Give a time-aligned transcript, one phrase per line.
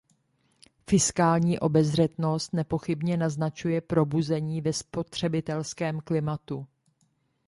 [0.89, 6.67] Fiskální obezřetnost nepochybně naznačuje probuzení ve spotřebitelském klimatu.